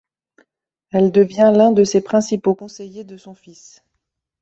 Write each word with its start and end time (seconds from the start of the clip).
Elle 0.89 1.11
devient 1.11 1.53
l'un 1.55 1.71
de 1.71 1.83
ses 1.83 2.01
principaux 2.01 2.55
conseiller 2.55 3.03
de 3.03 3.17
son 3.17 3.35
fils. 3.35 3.83